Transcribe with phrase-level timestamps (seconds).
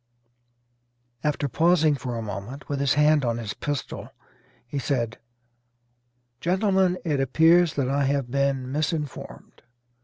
[1.23, 4.09] After pausing for a moment, with his hand on his pistol,
[4.65, 5.19] he said,
[6.39, 9.61] "Gentlemen, it appears that I have been misinformed.